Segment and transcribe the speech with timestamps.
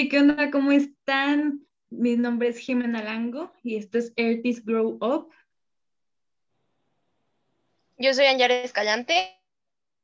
[0.00, 0.50] Hey, ¿qué onda?
[0.50, 1.66] ¿Cómo están?
[1.90, 5.28] Mi nombre es Jimena Lango y esto es Artist Grow Up.
[7.98, 9.12] Yo soy Anjara Escalante.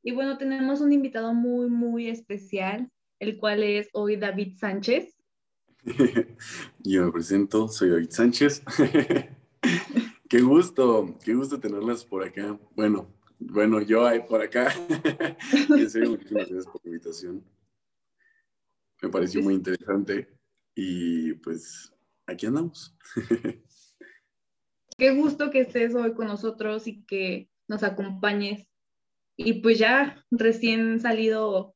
[0.03, 5.15] Y bueno, tenemos un invitado muy, muy especial, el cual es hoy David Sánchez.
[6.83, 8.61] Yo me presento, soy David Sánchez.
[10.29, 12.55] qué gusto, qué gusto tenerlas por acá.
[12.75, 13.07] Bueno,
[13.39, 14.71] bueno, yo hay por acá.
[15.69, 17.56] en serio, muchísimas gracias por la invitación.
[19.01, 20.27] Me pareció muy interesante
[20.75, 21.93] y pues
[22.25, 22.95] aquí andamos.
[24.97, 28.67] Qué gusto que estés hoy con nosotros y que nos acompañes.
[29.35, 31.75] Y pues ya recién salido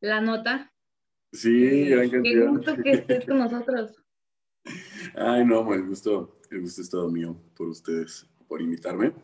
[0.00, 0.70] la nota.
[1.32, 3.92] Sí, gran Qué gusto que estés con nosotros.
[5.14, 9.14] Ay, no, el gusto, el gusto es todo mío por ustedes, por invitarme.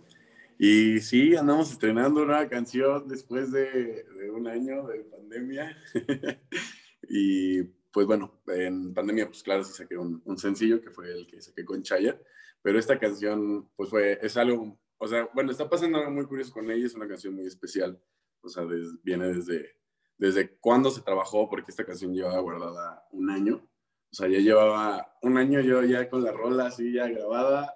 [0.58, 5.76] Y sí, andamos estrenando una canción después de, de un año de pandemia.
[7.08, 7.62] y
[7.92, 11.40] pues bueno, en pandemia, pues claro, sí saqué un, un, sencillo que fue el que
[11.40, 12.20] saqué con Chaya,
[12.62, 16.52] pero esta canción, pues fue, es algo, o sea, bueno, está pasando algo muy curioso
[16.52, 18.00] con ella, es una canción muy especial,
[18.42, 18.64] o sea,
[19.02, 19.76] viene desde,
[20.18, 23.68] desde cuándo se trabajó, porque esta canción llevaba guardada un año,
[24.10, 27.74] o sea, ya llevaba un año yo ya con la rola así, ya grabada,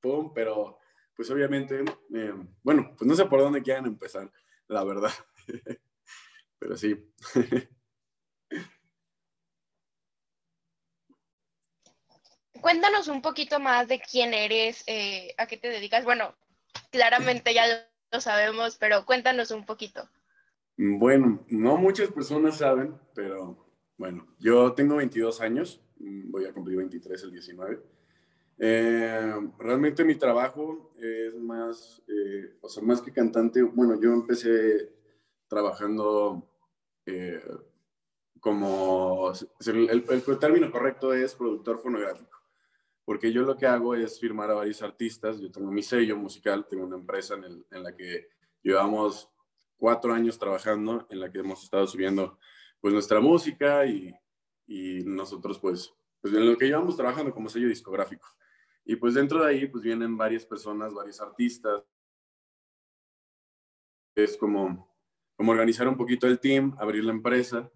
[0.00, 0.78] pum, pero
[1.16, 4.30] pues obviamente, eh, bueno, pues no sé por dónde quieran empezar,
[4.68, 5.10] la verdad,
[6.58, 6.96] pero sí.
[12.60, 16.04] Cuéntanos un poquito más de quién eres, eh, a qué te dedicas.
[16.04, 16.34] Bueno,
[16.90, 17.64] claramente ya
[18.10, 20.08] lo sabemos, pero cuéntanos un poquito.
[20.76, 27.22] Bueno, no muchas personas saben, pero bueno, yo tengo 22 años, voy a cumplir 23
[27.24, 27.82] el 19.
[28.60, 34.92] Eh, realmente mi trabajo es más, eh, o sea, más que cantante, bueno, yo empecé
[35.48, 36.44] trabajando
[38.40, 39.32] como,
[39.66, 42.37] el, el, término correcto es productor fonográfico
[43.08, 45.40] porque yo lo que hago es firmar a varios artistas.
[45.40, 48.28] Yo tengo mi sello musical, tengo una empresa en, el, en, la que
[48.62, 49.30] llevamos
[49.78, 52.38] cuatro años trabajando, en la que hemos estado subiendo
[52.82, 54.14] pues nuestra música y,
[54.66, 55.90] y nosotros pues,
[56.20, 58.28] pues en lo que llevamos trabajando como sello discográfico.
[58.84, 61.82] Y pues dentro de ahí pues vienen varias personas, varios artistas.
[64.16, 64.94] Es como,
[65.34, 67.72] como organizar un poquito el team, abrir la empresa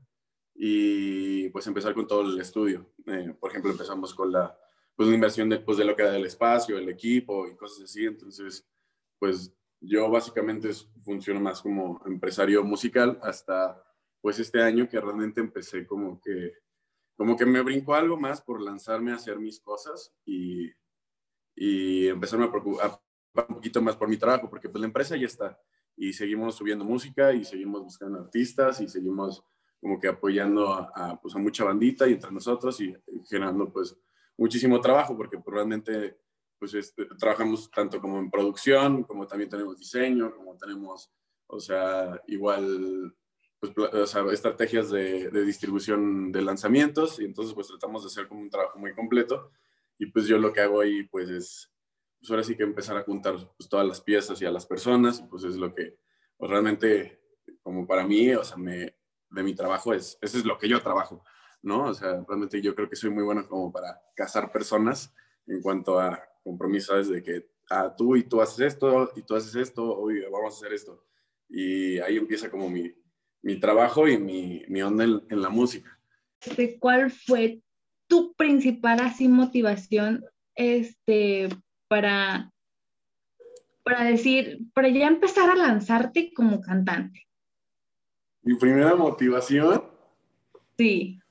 [0.55, 2.93] y pues empezar con todo el estudio.
[3.07, 4.62] Eh, por ejemplo, empezamos con la
[4.97, 7.85] pues la inversión después pues, de lo que da el espacio, el equipo y cosas
[7.85, 8.05] así.
[8.05, 8.67] Entonces,
[9.19, 10.71] pues yo básicamente
[11.03, 13.83] funciono más como empresario musical hasta
[14.21, 16.53] pues este año que realmente empecé como que
[17.17, 20.71] como que me brincó algo más por lanzarme a hacer mis cosas y,
[21.55, 23.01] y empezarme a preocupar
[23.49, 25.61] un poquito más por mi trabajo, porque pues la empresa ya está
[25.97, 29.45] y seguimos subiendo música y seguimos buscando artistas y seguimos
[29.81, 32.97] como que apoyando a, a, pues, a mucha bandita y entre nosotros y
[33.29, 33.97] generando pues
[34.37, 36.19] muchísimo trabajo porque probablemente
[36.59, 41.11] pues este, trabajamos tanto como en producción, como también tenemos diseño, como tenemos,
[41.49, 43.17] o sea, igual,
[43.59, 43.73] pues,
[44.33, 48.95] estrategias de, distribución de lanzamientos y entonces pues tratamos de hacer como un trabajo muy
[48.95, 49.51] completo
[49.99, 51.73] y pues yo lo que hago ahí pues es,
[52.21, 55.21] pues ahora sí que empezar a juntar pues, todas las piezas y a las personas
[55.29, 55.99] pues es lo que
[56.37, 57.21] pues, realmente
[57.63, 58.95] como para mí, o sea, me,
[59.31, 61.25] de mi trabajo es, eso es lo que yo trabajo.
[61.63, 61.85] ¿No?
[61.85, 65.15] O sea, realmente yo creo que soy muy bueno como para casar personas
[65.47, 69.55] en cuanto a compromisos de que ah, tú y tú haces esto y tú haces
[69.55, 71.05] esto, hoy vamos a hacer esto.
[71.49, 72.93] Y ahí empieza como mi,
[73.43, 75.99] mi trabajo y mi, mi onda en, en, la música.
[76.41, 77.61] Este, ¿Cuál fue
[78.07, 80.25] tu principal así motivación
[80.55, 81.49] este,
[81.89, 82.53] para,
[83.85, 87.29] para decir, para ya empezar a lanzarte como cantante?
[88.43, 89.85] Mi primera motivación.
[90.77, 91.22] Sí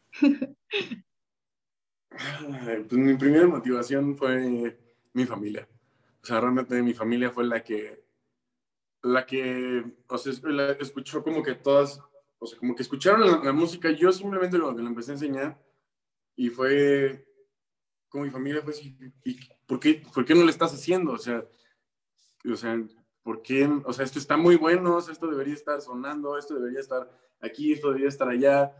[2.88, 4.78] pues mi primera motivación fue
[5.14, 5.68] mi familia.
[6.22, 8.04] O sea, realmente mi familia fue la que,
[9.02, 10.34] la que, o sea,
[10.80, 12.00] escuchó como que todas,
[12.38, 13.90] o sea, como que escucharon la, la música.
[13.92, 15.60] Yo simplemente lo que le empecé a enseñar
[16.36, 17.26] y fue,
[18.08, 18.74] como mi familia fue
[19.24, 21.14] ¿y por qué, por qué no lo estás haciendo?
[21.14, 21.44] O sea,
[22.46, 22.80] o sea,
[23.24, 23.68] ¿por qué?
[23.86, 27.10] O sea, esto está muy bueno, o sea, esto debería estar sonando, esto debería estar
[27.42, 28.72] aquí, esto debería estar allá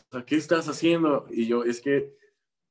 [0.00, 1.26] o sea, ¿qué estás haciendo?
[1.30, 2.16] Y yo, es que,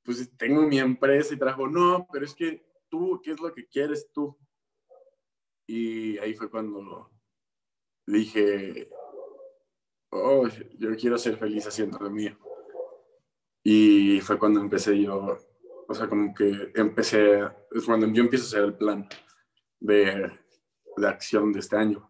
[0.03, 3.67] pues tengo mi empresa y trabajo, no, pero es que tú, ¿qué es lo que
[3.67, 4.37] quieres tú?
[5.67, 7.11] Y ahí fue cuando
[8.05, 8.89] dije,
[10.09, 10.47] oh,
[10.77, 12.37] yo quiero ser feliz haciendo lo mío.
[13.63, 15.37] Y fue cuando empecé yo,
[15.87, 17.41] o sea, como que empecé,
[17.71, 19.07] es cuando yo empiezo a hacer el plan
[19.79, 20.31] de,
[20.97, 22.09] de acción de este año.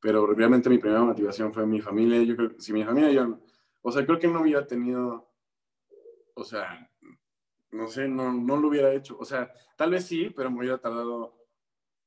[0.00, 2.22] Pero obviamente mi primera motivación fue mi familia.
[2.22, 3.38] Yo creo que si mi familia, yo,
[3.82, 5.30] o sea, creo que no hubiera tenido
[6.40, 6.90] o sea,
[7.72, 9.16] no sé, no, no lo hubiera hecho.
[9.18, 11.36] O sea, tal vez sí, pero me hubiera tardado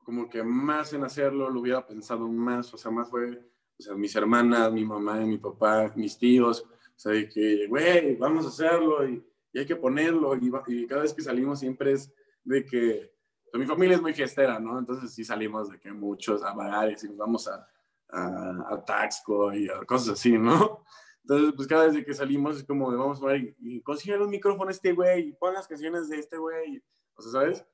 [0.04, 3.40] como que más en hacerlo, lo hubiera pensado más, o sea, más fue,
[3.80, 8.16] o sea, mis hermanas, mi mamá, mi papá, mis tíos, o sea, de que, güey,
[8.16, 9.24] vamos a hacerlo y,
[9.54, 12.12] y hay que ponerlo y, y, cada vez que salimos siempre es
[12.44, 13.14] de que,
[13.54, 14.80] mi familia es muy fiestera, ¿no?
[14.80, 17.68] Entonces sí salimos de que muchos a bares y nos vamos a,
[18.10, 20.84] a, a Taxco y a cosas así, ¿no?
[21.24, 24.70] Entonces, pues cada vez que salimos es como, vamos a ver, y, y un micrófono
[24.70, 26.84] a este güey, y pon las canciones de este güey,
[27.16, 27.66] o sea, ¿sabes?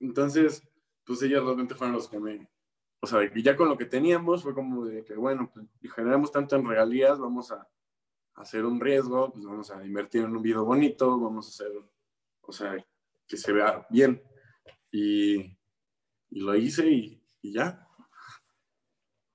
[0.00, 0.68] Entonces,
[1.04, 2.50] pues ellas realmente fueron los que me,
[3.00, 6.32] o sea, y ya con lo que teníamos fue como de que, bueno, pues generamos
[6.32, 7.68] tanto en regalías, vamos a,
[8.34, 11.72] hacer un riesgo, pues vamos a invertir en un video bonito, vamos a hacer,
[12.40, 12.74] o sea,
[13.26, 14.22] que se vea bien.
[14.90, 15.56] Y,
[16.30, 17.86] lo hice y ya.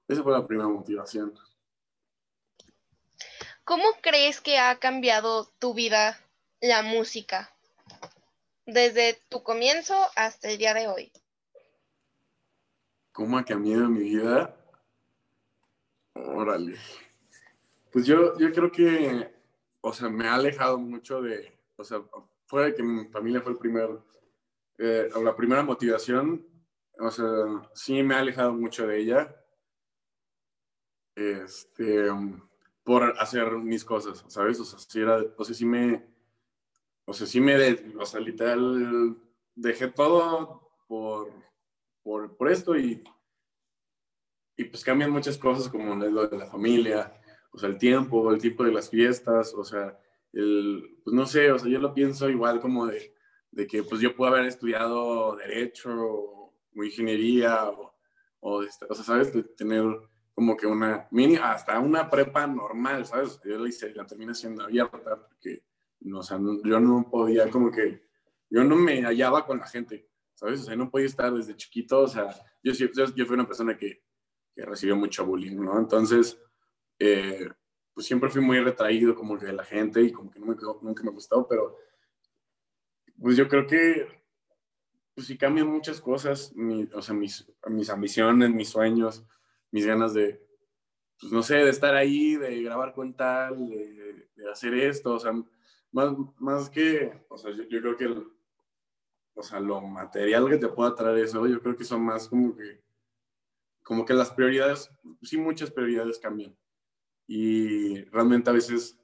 [0.07, 1.33] Esa fue la primera motivación.
[3.65, 6.19] ¿Cómo crees que ha cambiado tu vida
[6.61, 7.51] la música
[8.67, 11.11] desde tu comienzo hasta el día de hoy?
[13.11, 14.55] ¿Cómo ha cambiado mi vida?
[16.13, 16.77] Órale.
[17.91, 19.33] Pues yo, yo creo que,
[19.81, 22.03] o sea, me ha alejado mucho de, o sea,
[22.45, 23.89] fuera de que mi familia fue el primer,
[24.77, 26.45] eh, la primera motivación,
[26.99, 27.25] o sea,
[27.73, 29.35] sí me ha alejado mucho de ella.
[31.15, 32.11] Este,
[32.85, 34.59] por hacer mis cosas, ¿sabes?
[34.59, 36.05] O sea, sí, era, o sea, sí me,
[37.05, 37.55] o sea, sí me,
[37.99, 39.17] o sea, literal,
[39.55, 41.31] dejé todo por,
[42.03, 43.03] por, por esto y,
[44.55, 47.19] y pues cambian muchas cosas como lo de la familia,
[47.51, 49.99] o sea, el tiempo, el tipo de las fiestas, o sea,
[50.31, 53.15] el, pues no sé, o sea, yo lo pienso igual como de,
[53.49, 57.95] de que pues yo puedo haber estudiado derecho o, ingeniería o,
[58.41, 59.33] o, este, o sea, ¿sabes?
[59.33, 59.85] De tener
[60.35, 63.39] como que una mini, hasta una prepa normal, ¿sabes?
[63.45, 65.63] Yo la hice, la terminé siendo abierta porque,
[66.01, 68.05] no, o sea, yo no podía como que,
[68.49, 70.59] yo no me hallaba con la gente, ¿sabes?
[70.59, 73.77] O sea, no podía estar desde chiquito, o sea, yo, yo, yo fui una persona
[73.77, 74.03] que,
[74.53, 75.79] que recibió mucho bullying, ¿no?
[75.79, 76.37] Entonces,
[76.99, 77.49] eh,
[77.93, 80.55] pues siempre fui muy retraído como que de la gente y como que no me,
[80.81, 81.77] nunca me gustó, pero
[83.17, 84.05] pues yo creo que
[85.13, 86.53] pues sí cambian muchas cosas,
[86.93, 89.25] o sea, mis, mis ambiciones, mis sueños,
[89.71, 90.45] mis ganas de,
[91.19, 95.33] pues no sé, de estar ahí, de grabar con tal, de, hacer esto, o sea,
[95.91, 98.07] más, más que, o sea, yo, creo que,
[99.33, 102.55] o sea, lo material que te pueda traer eso, yo creo que son más como
[102.55, 102.83] que,
[103.83, 104.89] como que las prioridades,
[105.21, 106.55] sí muchas prioridades cambian.
[107.27, 108.99] Y realmente a veces,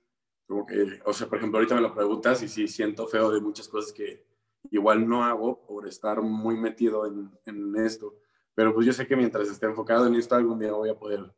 [0.47, 3.41] como que, o sea, por ejemplo, ahorita me lo preguntas y sí siento feo de
[3.41, 4.25] muchas cosas que
[4.69, 8.15] igual no hago por estar muy metido en, en esto.
[8.61, 11.33] Pero pues yo sé que mientras esté enfocado en esto, algún día voy a poder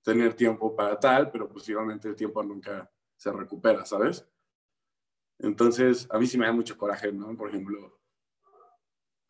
[0.00, 4.24] tener tiempo para tal, pero posiblemente el tiempo nunca se recupera, ¿sabes?
[5.40, 7.36] Entonces, a mí sí me da mucho coraje, ¿no?
[7.36, 7.98] Por ejemplo,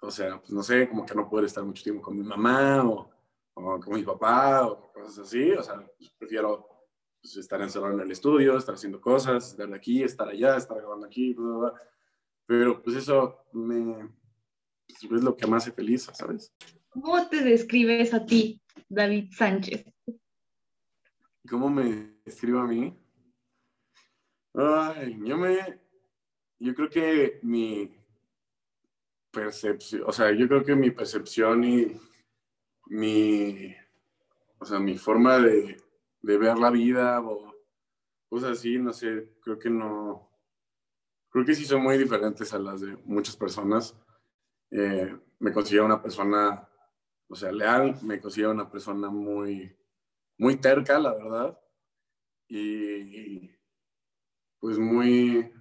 [0.03, 2.85] o sea, pues no sé, como que no poder estar mucho tiempo con mi mamá
[2.85, 3.11] o,
[3.55, 5.51] con mi papá o cosas así.
[5.53, 6.69] O sea, pues prefiero
[7.23, 11.07] pues, estar encerrado en el estudio, estar haciendo cosas, estar aquí, estar allá, estar grabando
[11.07, 11.83] aquí, bla, bla, bla.
[12.45, 14.07] Pero pues eso me,
[14.87, 16.53] pues, es lo que me hace feliz, ¿sabes?
[17.03, 19.85] ¿Cómo te describes a ti, David Sánchez?
[21.49, 22.99] ¿Cómo me describo a mí?
[24.55, 25.81] Ay, yo me.
[26.59, 27.95] Yo creo que mi
[29.31, 32.01] percepción, o sea, yo creo que mi percepción y
[32.87, 33.75] mi.
[34.59, 35.77] O sea, mi forma de,
[36.23, 37.55] ver la vida o
[38.29, 40.29] cosas así, no sé, creo que no.
[41.31, 43.95] Creo que sí son muy diferentes a las de muchas personas.
[44.71, 46.68] Eh, me considero una persona
[47.29, 49.77] o sea, leal, me considero una persona muy,
[50.39, 51.59] muy terca, la verdad,
[52.49, 53.51] y,
[54.59, 55.53] pues muy,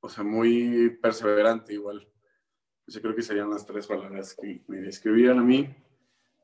[0.00, 2.08] o sea, muy perseverante igual.
[2.86, 5.74] Yo creo que serían las tres palabras que me describían a mí.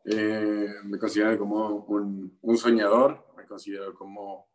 [0.04, 4.48] Eh, me considero como un, un, soñador, me considero como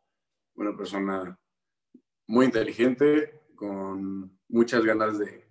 [0.56, 1.38] una persona
[2.28, 5.45] muy inteligente, con muchas ganas de,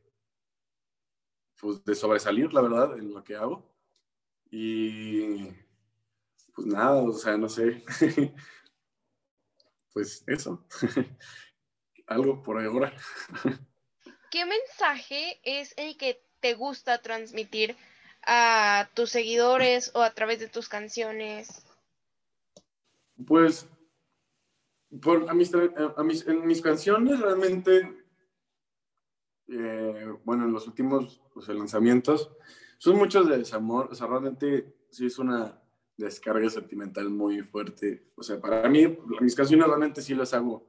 [1.64, 3.74] pues, de sobresalir, la verdad, en lo que hago.
[4.50, 5.48] Y
[6.54, 7.82] pues nada, o sea, no sé.
[9.94, 10.66] pues eso.
[12.06, 12.94] Algo por ahora.
[14.30, 17.78] ¿Qué mensaje es el que te gusta transmitir
[18.26, 21.64] a tus seguidores o a través de tus canciones?
[23.26, 23.66] Pues,
[25.00, 28.03] por, a mis, a mis, en mis canciones realmente
[29.48, 32.30] eh, bueno, en los últimos pues, lanzamientos,
[32.78, 35.60] son muchos de desamor, o sea, realmente sí es una
[35.96, 38.10] descarga sentimental muy fuerte.
[38.16, 40.66] O sea, para mí, mis canciones realmente sí las hago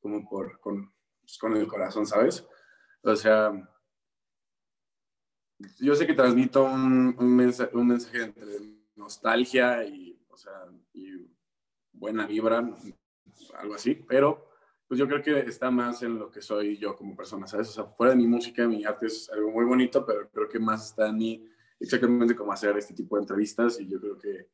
[0.00, 2.46] como por, con, pues, con el corazón, ¿sabes?
[3.02, 3.52] O sea,
[5.78, 8.46] yo sé que transmito un, un, mensaje, un mensaje entre
[8.96, 11.28] nostalgia y, o sea, y
[11.92, 12.68] buena vibra,
[13.58, 14.51] algo así, pero
[14.92, 17.70] pues yo creo que está más en lo que soy yo como persona, ¿sabes?
[17.70, 20.58] O sea, fuera de mi música, mi arte es algo muy bonito, pero creo que
[20.58, 21.48] más está en mí
[21.80, 24.50] exactamente cómo hacer este tipo de entrevistas y yo creo que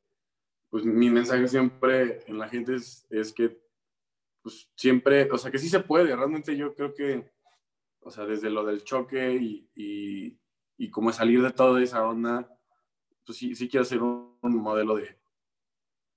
[0.71, 3.61] pues mi mensaje siempre en la gente es, es que
[4.41, 7.33] pues siempre, o sea, que sí se puede, realmente yo creo que,
[7.99, 12.49] o sea, desde lo del choque y, y, como salir de toda esa onda,
[13.27, 15.19] pues sí, sí quiero ser un, un modelo de,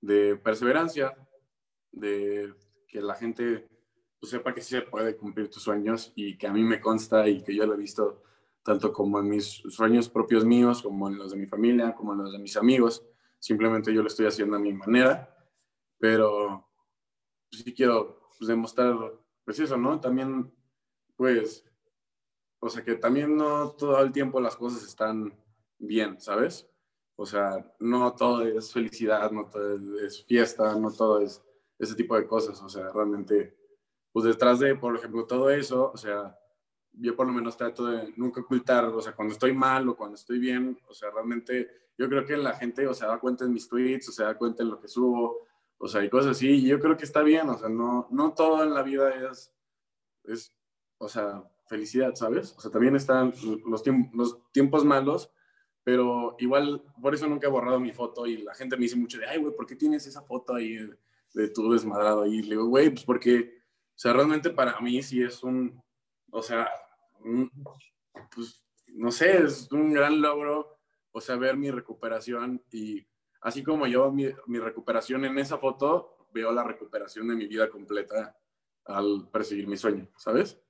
[0.00, 1.12] de perseverancia,
[1.90, 2.54] de
[2.86, 3.71] que la gente
[4.22, 7.28] pues, sepa que sí se puede cumplir tus sueños y que a mí me consta
[7.28, 8.22] y que yo lo he visto
[8.62, 12.20] tanto como en mis sueños propios míos, como en los de mi familia, como en
[12.20, 13.04] los de mis amigos.
[13.40, 15.36] Simplemente yo lo estoy haciendo a mi manera,
[15.98, 16.70] pero
[17.50, 18.96] sí quiero pues, demostrar,
[19.44, 19.98] pues eso, ¿no?
[19.98, 20.54] También,
[21.16, 21.64] pues,
[22.60, 25.36] o sea, que también no todo el tiempo las cosas están
[25.80, 26.70] bien, ¿sabes?
[27.16, 31.42] O sea, no todo es felicidad, no todo es fiesta, no todo es
[31.76, 32.62] ese tipo de cosas.
[32.62, 33.61] O sea, realmente,
[34.12, 36.38] pues detrás de, por ejemplo, todo eso, o sea,
[36.92, 40.16] yo por lo menos trato de nunca ocultar, o sea, cuando estoy mal o cuando
[40.16, 43.52] estoy bien, o sea, realmente yo creo que la gente, o sea, da cuenta en
[43.52, 45.46] mis tweets, o sea, da cuenta en lo que subo,
[45.78, 48.34] o sea, y cosas así, y yo creo que está bien, o sea, no, no
[48.34, 49.52] todo en la vida es,
[50.24, 50.54] es,
[50.98, 52.54] o sea, felicidad, ¿sabes?
[52.56, 53.32] O sea, también están
[53.64, 55.30] los, los tiempos malos,
[55.84, 59.18] pero igual, por eso nunca he borrado mi foto y la gente me dice mucho
[59.18, 60.96] de, ay, güey, ¿por qué tienes esa foto ahí de,
[61.34, 62.42] de tu desmadrado ahí?
[62.42, 63.61] Le digo, güey, pues porque,
[63.94, 65.82] o sea, realmente para mí sí es un,
[66.30, 66.68] o sea,
[68.34, 70.78] pues, no sé, es un gran logro,
[71.12, 73.06] o sea, ver mi recuperación y
[73.42, 77.68] así como yo mi, mi, recuperación en esa foto, veo la recuperación de mi vida
[77.68, 78.36] completa
[78.84, 80.60] al perseguir mi sueño, ¿sabes?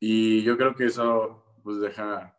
[0.00, 2.38] Y yo creo que eso pues deja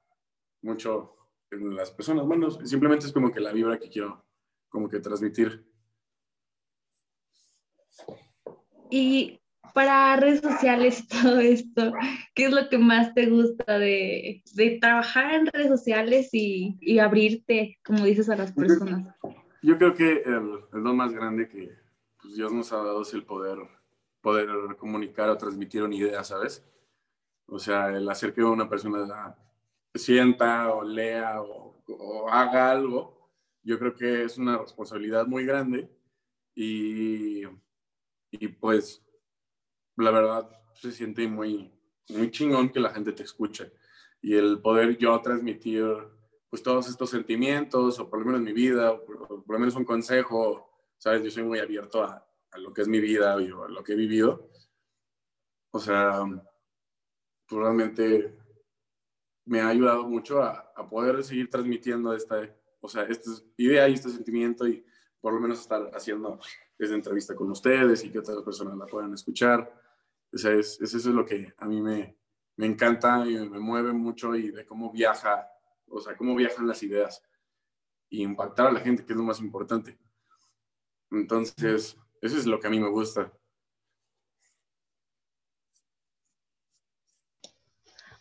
[0.61, 1.15] mucho
[1.51, 2.25] en las personas.
[2.25, 4.25] Bueno, simplemente es como que la vibra que quiero
[4.69, 5.65] como que transmitir.
[8.89, 9.39] Y
[9.75, 11.91] para redes sociales todo esto,
[12.33, 16.99] ¿qué es lo que más te gusta de, de trabajar en redes sociales y, y,
[16.99, 19.13] abrirte, como dices, a las personas?
[19.61, 21.77] Yo creo que el, el don más grande que
[22.21, 23.57] pues, Dios nos ha dado es el poder,
[24.21, 26.65] poder comunicar o transmitir una idea, ¿sabes?
[27.45, 29.35] O sea, el hacer que una persona
[29.93, 33.29] sienta o lea o, o haga algo,
[33.61, 35.89] yo creo que es una responsabilidad muy grande
[36.55, 37.41] y,
[38.31, 39.04] y pues
[39.97, 41.71] la verdad se siente muy,
[42.09, 43.71] muy chingón que la gente te escuche
[44.21, 45.85] y el poder yo transmitir
[46.49, 49.85] pues todos estos sentimientos o por lo menos mi vida o por, lo menos un
[49.85, 53.67] consejo, sabes, yo soy muy abierto a, a lo que es mi vida y a
[53.67, 54.49] lo que he vivido.
[55.71, 56.23] O sea,
[57.45, 58.37] pues realmente
[59.45, 62.49] me ha ayudado mucho a, a, poder seguir transmitiendo esta,
[62.81, 64.83] o sea, esta idea y este sentimiento y
[65.21, 66.39] por lo menos estar haciendo
[66.79, 69.84] esta entrevista con ustedes y que otras personas la puedan escuchar.
[70.35, 72.17] O sea, es, es eso es lo que a mí me,
[72.57, 75.49] me encanta y me mueve mucho y de cómo viaja,
[75.87, 77.23] o sea, cómo viajan las ideas
[78.09, 79.97] y impactar a la gente, que es lo más importante.
[81.09, 83.31] Entonces, eso es lo que a mí me gusta.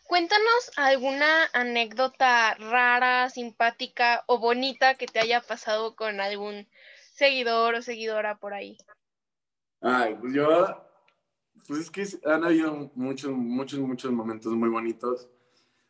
[0.07, 6.65] Cuéntanos alguna anécdota rara, simpática o bonita que te haya pasado con algún
[7.11, 8.77] seguidor o seguidora por ahí.
[9.81, 10.84] Ay, pues yo
[11.67, 15.27] pues es que han habido muchos, muchos, muchos momentos muy bonitos.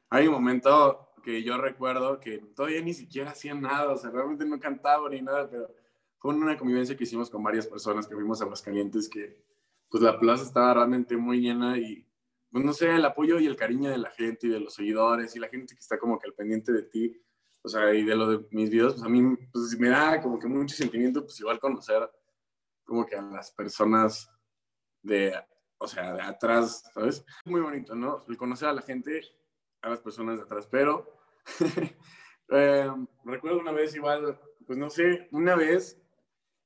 [0.09, 4.45] Hay un momento que yo recuerdo que todavía ni siquiera hacían nada, o sea, realmente
[4.45, 5.73] no cantaba ni nada, pero
[6.19, 9.43] fue una convivencia que hicimos con varias personas que fuimos a Aguascalientes, que
[9.89, 12.07] pues la plaza estaba realmente muy llena y,
[12.51, 15.35] pues no sé, el apoyo y el cariño de la gente y de los seguidores
[15.35, 17.19] y la gente que está como que al pendiente de ti,
[17.61, 20.37] o sea, y de lo de mis videos, pues a mí pues me da como
[20.37, 22.09] que mucho sentimiento, pues igual conocer
[22.83, 24.29] como que a las personas
[25.01, 25.33] de
[25.85, 27.23] o sea, de atrás, ¿sabes?
[27.45, 28.25] Muy bonito, ¿no?
[28.27, 29.21] El conocer a la gente,
[29.83, 31.15] a las personas de atrás, pero
[32.49, 32.91] eh,
[33.23, 36.01] recuerdo una vez igual, pues no sé, una vez,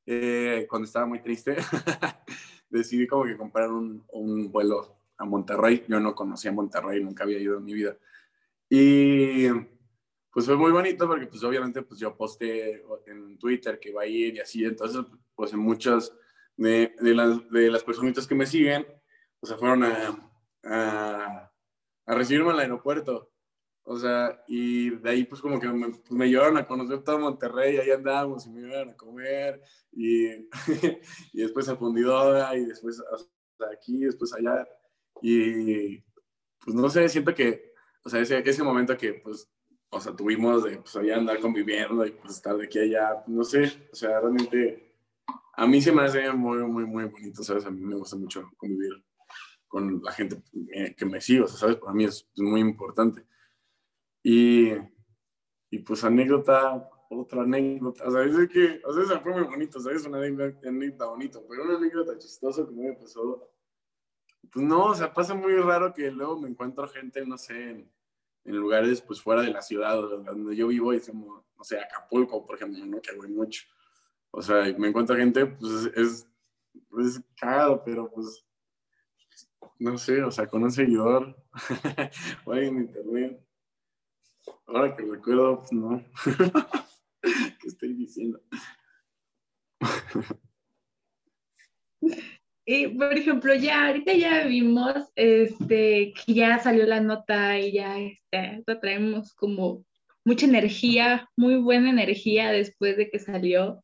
[0.06, 1.58] eh, cuando estaba muy triste,
[2.70, 5.84] decidí como que comprar un, un, vuelo a Monterrey.
[5.90, 7.98] Yo no conocía Monterrey, nunca había ido en mi vida.
[8.70, 9.50] Y
[10.32, 14.08] pues fue muy bonito porque pues obviamente pues yo posté en Twitter que iba a
[14.08, 15.02] ir y así, entonces
[15.36, 16.16] pues en muchas
[16.56, 18.86] de, de, las, de las personitas que me siguen
[19.42, 20.32] o sea, fueron a,
[20.64, 21.52] a,
[22.06, 23.32] a recibirme al aeropuerto.
[23.84, 27.78] O sea, y de ahí pues como que me, pues llevaron a conocer todo Monterrey,
[27.78, 30.28] ahí andábamos y me iban a comer y,
[31.34, 33.02] y después a Fundidora y después
[33.74, 34.68] aquí, después allá.
[35.24, 35.98] Y
[36.60, 39.50] pues no sé, siento que, o sea, ese, ese momento que pues,
[39.90, 43.24] o sea, tuvimos de pues allá andar conviviendo y pues estar de aquí a allá,
[43.26, 44.96] no sé, o sea, realmente
[45.54, 47.66] a mí se me hace muy, muy, muy bonito, ¿sabes?
[47.66, 49.04] A mí me gusta mucho convivir
[49.70, 50.44] con la gente
[50.98, 51.78] que me sigue, o sea, ¿sabes?
[51.78, 53.26] Para mí es muy importante.
[54.22, 54.72] Y,
[55.70, 59.80] y pues anécdota, otra anécdota, o sea, es que, o sea, esa fue muy bonito,
[59.80, 60.06] ¿sabes?
[60.06, 63.50] Una anécdota, bonita, pero una anécdota chistosa que me pasó,
[64.52, 67.92] pues no, o sea, pasa muy raro que luego me encuentro gente, no sé, en,
[68.46, 72.46] en lugares pues fuera de la ciudad donde yo vivo, y como, no sé, Acapulco,
[72.46, 73.00] por ejemplo, ¿no?
[73.02, 73.64] que voy mucho.
[74.32, 76.28] O sea, me encuentro gente, pues es,
[77.00, 78.46] es cagado, pero pues,
[79.80, 81.36] no sé, o sea, con un seguidor,
[82.46, 83.42] o en internet.
[84.66, 86.04] Ahora que recuerdo, pues no.
[87.22, 88.42] ¿Qué estoy diciendo?
[92.66, 97.98] Y, por ejemplo, ya ahorita ya vimos este, que ya salió la nota y ya
[97.98, 99.86] este, traemos como
[100.24, 103.84] mucha energía, muy buena energía después de que salió.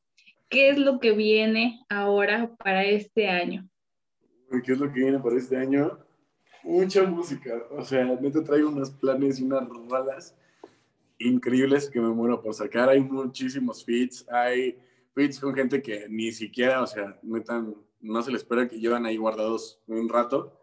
[0.50, 3.68] ¿Qué es lo que viene ahora para este año?
[4.64, 5.98] ¿Qué es lo que viene para este año?
[6.64, 7.64] Mucha música.
[7.72, 10.36] O sea, neta traigo unos planes y unas rolas
[11.18, 12.90] increíbles que me muero por sacar.
[12.90, 14.78] Hay muchísimos feats, hay
[15.14, 17.66] feats con gente que ni siquiera, o sea, neta,
[18.02, 20.60] no se les espera que llevan ahí guardados un rato.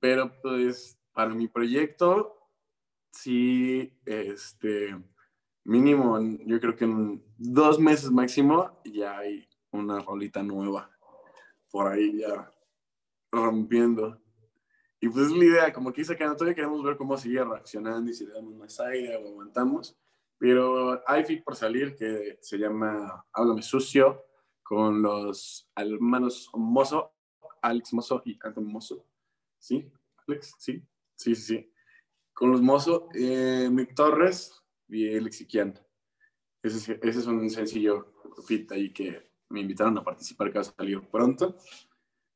[0.00, 2.36] Pero pues para mi proyecto,
[3.10, 4.96] sí, este,
[5.64, 10.90] mínimo, yo creo que en dos meses máximo ya hay una rolita nueva
[11.74, 12.53] por ahí ya
[13.34, 14.20] rompiendo.
[15.00, 18.10] Y pues es la idea, como que dice que todavía queremos ver cómo sigue reaccionando
[18.10, 19.98] y si le damos más aire o aguantamos.
[20.38, 24.24] Pero hay fit por salir que se llama Háblame Sucio
[24.62, 27.12] con los hermanos Mozo,
[27.60, 29.06] Alex Mozo y Anton Mozo.
[29.58, 29.90] ¿Sí?
[30.26, 30.82] Alex, sí,
[31.14, 31.72] sí, sí, sí.
[32.32, 34.52] Con los Mozo, eh, Mick Torres
[34.88, 35.78] y Alex Iquian.
[36.62, 38.14] Ese, ese es un sencillo
[38.46, 41.56] fit ahí que me invitaron a participar que va a salir pronto.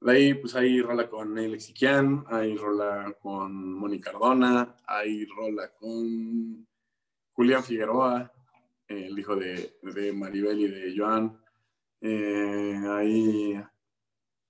[0.01, 5.73] De ahí, pues hay rola con Alex Iquian, hay rola con Moni Cardona, hay rola
[5.75, 6.67] con
[7.33, 8.33] Julián Figueroa,
[8.87, 11.41] el hijo de, de Maribel y de Joan.
[12.01, 13.61] Eh, hay,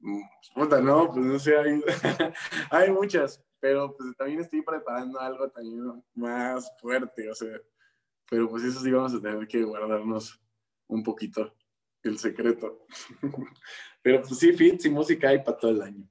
[0.01, 0.21] mm,
[0.55, 1.81] puta, no, pues no sé, hay,
[2.71, 7.59] hay muchas, pero pues también estoy preparando algo también más fuerte, o sea,
[8.31, 10.39] pero pues eso sí vamos a tener que guardarnos
[10.89, 11.55] un poquito
[12.03, 12.87] el secreto.
[14.03, 16.09] pero pues sí, fits y música hay para todo el año.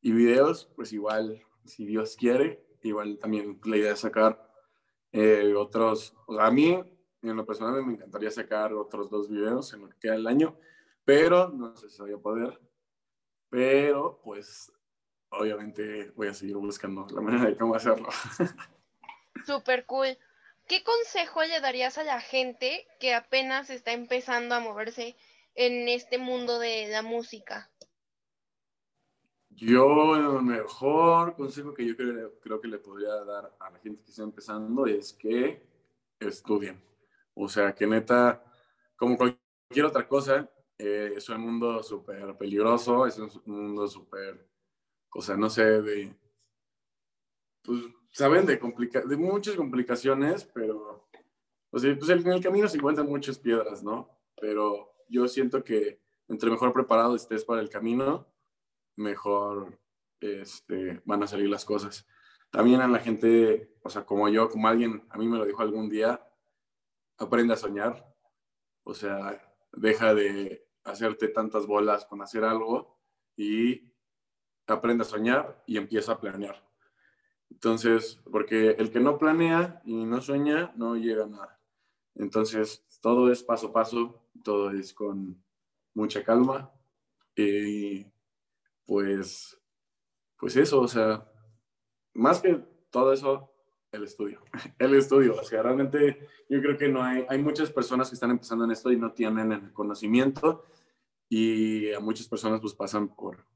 [0.00, 4.50] Y videos, pues igual, si Dios quiere, igual también la idea es sacar
[5.12, 6.74] eh, otros, o sea, a mí
[7.22, 10.58] en lo personal me encantaría sacar otros dos videos en lo que queda el año,
[11.04, 12.60] pero no sé si voy a poder.
[13.48, 14.72] Pero pues
[15.30, 18.08] obviamente voy a seguir buscando la manera de cómo hacerlo.
[19.46, 20.18] Súper cool.
[20.66, 25.16] ¿Qué consejo le darías a la gente que apenas está empezando a moverse
[25.54, 27.70] en este mundo de la música?
[29.50, 34.02] Yo el mejor consejo que yo creo, creo que le podría dar a la gente
[34.02, 35.62] que está empezando es que
[36.18, 36.82] estudien
[37.34, 38.42] o sea, que neta,
[38.96, 40.48] como cualquier otra cosa,
[40.78, 44.48] eh, es un mundo súper peligroso, es un mundo súper,
[45.12, 46.16] o sea, no sé, de,
[47.62, 47.80] pues,
[48.14, 51.08] saben, de, de muchas complicaciones, pero,
[51.70, 54.08] o sea, pues en el camino se encuentran muchas piedras, ¿no?
[54.40, 58.26] Pero yo siento que entre mejor preparado estés para el camino,
[58.96, 59.78] mejor
[60.20, 62.06] este, van a salir las cosas.
[62.50, 65.62] También a la gente, o sea, como yo, como alguien, a mí me lo dijo
[65.62, 66.24] algún día,
[67.18, 68.14] aprende a soñar.
[68.84, 73.00] O sea, deja de hacerte tantas bolas con hacer algo
[73.36, 73.92] y
[74.68, 76.62] aprende a soñar y empieza a planear.
[77.54, 81.60] Entonces, porque el que no planea y no sueña, no llega a nada.
[82.16, 85.42] Entonces, todo es paso a paso, todo es con
[85.94, 86.72] mucha calma
[87.36, 88.06] y
[88.84, 89.58] pues,
[90.36, 91.30] pues eso, o sea,
[92.12, 93.50] más que todo eso,
[93.92, 94.42] el estudio,
[94.78, 95.36] el estudio.
[95.36, 98.72] O sea, realmente yo creo que no hay, hay muchas personas que están empezando en
[98.72, 100.64] esto y no tienen el conocimiento
[101.28, 103.46] y a muchas personas pues pasan por,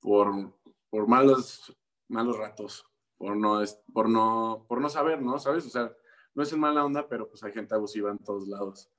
[0.00, 0.52] por,
[0.90, 1.76] por malos,
[2.08, 2.86] malos ratos,
[3.18, 5.38] por no, por, no, por no saber, ¿no?
[5.38, 5.66] ¿Sabes?
[5.66, 5.92] O sea,
[6.34, 8.90] no es en mala onda, pero pues hay gente abusiva en todos lados.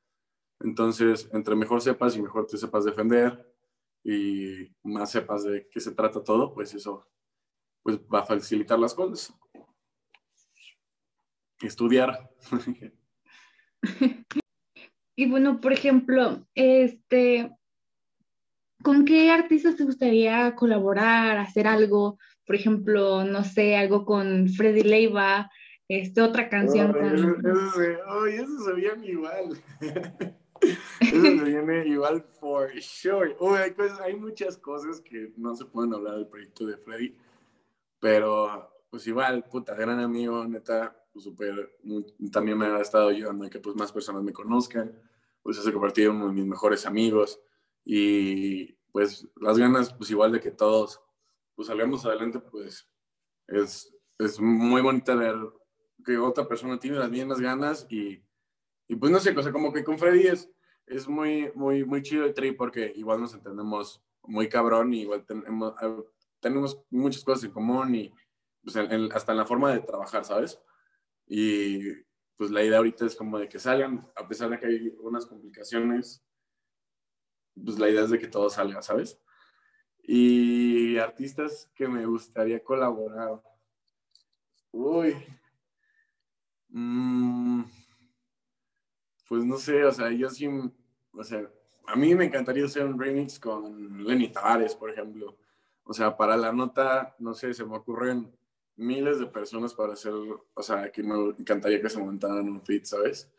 [0.60, 3.54] Entonces, entre mejor sepas y mejor te sepas defender
[4.04, 7.08] y más sepas de qué se trata todo, pues eso
[7.84, 9.34] pues va a facilitar las cosas
[11.62, 12.30] estudiar.
[15.16, 17.52] y bueno, por ejemplo, este,
[18.84, 22.18] ¿con qué artistas te gustaría colaborar, hacer algo?
[22.48, 25.52] Por ejemplo, no sé, algo con Freddy Leiva,
[25.88, 27.14] este, otra canción con...
[27.14, 29.62] Eso, se, eso se viene igual.
[31.02, 33.36] eso se viene igual for sure.
[33.58, 37.16] hay, hay muchas cosas que no se pueden hablar del proyecto de Freddy,
[38.00, 41.78] pero pues igual, puta, gran amigo, neta, pues súper,
[42.32, 44.98] también me ha estado ayudando a que pues más personas me conozcan,
[45.44, 47.40] pues se ha convertido en uno de mis mejores amigos
[47.84, 51.02] y pues las ganas, pues igual de que todos,
[51.58, 52.88] pues salgamos adelante, pues
[53.48, 55.36] es, es muy bonita ver
[56.06, 58.24] que otra persona tiene las mismas ganas y,
[58.88, 60.52] y pues no sé, o sea, como que con Freddy es,
[60.86, 65.74] es muy, muy, muy chido el porque igual nos entendemos muy cabrón y igual tenemos,
[66.40, 68.14] tenemos muchas cosas en común y
[68.64, 70.62] pues, hasta en la forma de trabajar, ¿sabes?
[71.26, 71.92] Y
[72.38, 75.26] pues la idea ahorita es como de que salgan, a pesar de que hay unas
[75.26, 76.24] complicaciones,
[77.56, 79.20] pues la idea es de que todo salga, ¿sabes?
[80.10, 83.42] Y artistas que me gustaría colaborar.
[84.72, 85.14] Uy.
[86.70, 87.64] Mm,
[89.28, 90.48] pues no sé, o sea, yo sí,
[91.12, 91.50] o sea,
[91.88, 95.38] a mí me encantaría hacer un remix con Lenny Tavares, por ejemplo.
[95.84, 98.32] O sea, para la nota, no sé, se me ocurren
[98.78, 102.86] miles de personas para hacer, o sea, que me encantaría que se montaran un fit,
[102.86, 103.30] ¿sabes?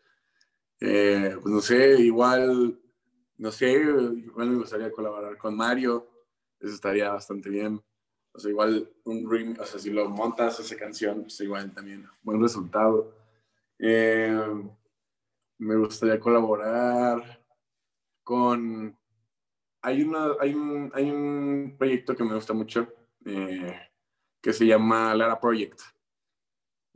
[0.79, 2.79] Eh, pues no sé, igual,
[3.37, 6.07] no sé, igual me gustaría colaborar con Mario,
[6.59, 7.81] eso estaría bastante bien.
[8.31, 12.07] O sea, igual un remix, o sea, si lo montas esa canción, pues igual también,
[12.21, 13.15] buen resultado.
[13.79, 14.37] Eh,
[15.57, 17.43] me gustaría colaborar
[18.23, 18.97] con...
[19.81, 22.93] Hay, una, hay, un, hay un proyecto que me gusta mucho,
[23.25, 23.79] eh,
[24.41, 25.79] que se llama Lara Project,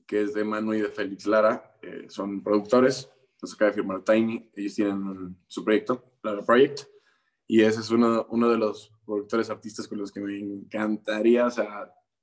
[0.05, 1.77] que es de Manu y de Félix Lara.
[1.81, 3.09] Eh, son productores,
[3.41, 6.81] nos acaba de firmar Tiny, ellos tienen su proyecto, Lara Project,
[7.47, 11.47] y ese es uno, uno de los productores artistas con los que me encantaría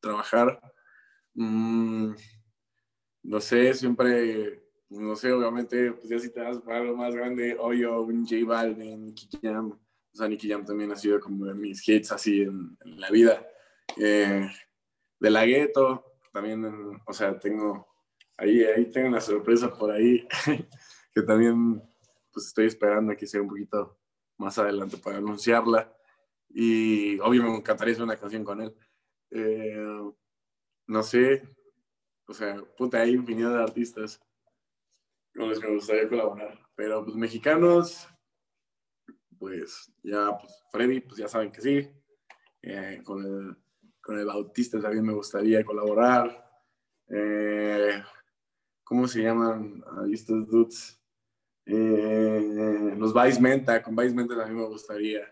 [0.01, 0.61] trabajar.
[1.35, 2.13] Mm,
[3.23, 7.57] no sé, siempre, no sé, obviamente, pues ya si te das para algo más grande,
[7.59, 11.55] Oyo, un J Balvin, Nicky Jam, o sea, Nicky Jam también ha sido como de
[11.55, 13.47] mis hits así en, en la vida.
[13.97, 14.49] Eh,
[15.19, 16.65] de la gueto, también,
[17.07, 17.87] o sea, tengo,
[18.37, 20.27] ahí, ahí tengo una sorpresa por ahí,
[21.15, 21.83] que también,
[22.33, 23.99] pues estoy esperando que sea un poquito
[24.39, 25.95] más adelante para anunciarla.
[26.53, 28.77] Y obviamente me encantaría hacer una canción con él.
[29.31, 30.13] Eh,
[30.87, 31.49] no sé,
[32.27, 34.21] o sea, puta, hay infinidad de artistas
[35.35, 36.59] con los que me gustaría colaborar.
[36.75, 38.09] Pero pues mexicanos,
[39.39, 41.91] pues ya, pues Freddy, pues ya saben que sí.
[42.63, 43.57] Eh, con el
[44.01, 46.51] con el Bautista también me gustaría colaborar.
[47.09, 48.03] Eh,
[48.83, 51.01] ¿Cómo se llaman estos dudes?
[51.65, 55.23] Los Vice Menta, con Vice Menta también me gustaría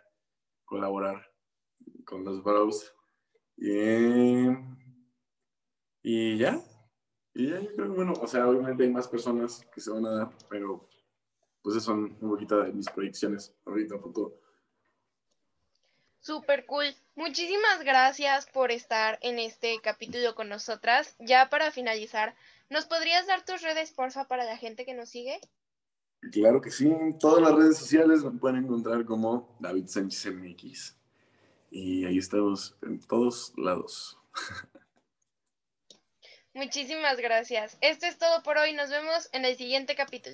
[0.69, 1.27] colaborar
[2.05, 2.95] con los bros.
[6.03, 6.63] y ya,
[7.35, 10.07] y ya yo creo que bueno, o sea, obviamente hay más personas que se van
[10.07, 10.89] a dar, pero
[11.63, 14.41] pues eso son un poquito de mis proyecciones ahorita a futuro.
[16.21, 16.95] Super cool.
[17.15, 21.17] Muchísimas gracias por estar en este capítulo con nosotras.
[21.19, 22.35] Ya para finalizar,
[22.69, 25.41] ¿nos podrías dar tus redes, porfa, para la gente que nos sigue?
[26.33, 26.89] Claro que sí.
[26.89, 30.97] En todas las redes sociales me pueden encontrar como David Sánchez MX.
[31.71, 34.19] Y ahí estamos en todos lados.
[36.55, 37.79] Muchísimas gracias.
[37.81, 38.73] Esto es todo por hoy.
[38.73, 40.19] Nos vemos en el siguiente capítulo.